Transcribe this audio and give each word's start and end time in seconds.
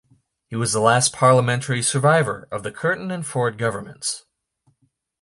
He 0.47 0.55
was 0.55 0.73
the 0.73 0.79
last 0.79 1.13
parliamentary 1.13 1.83
survivor 1.83 2.47
of 2.51 2.63
the 2.63 2.71
Curtin 2.71 3.11
and 3.11 3.23
Forde 3.23 3.59
governments. 3.59 4.25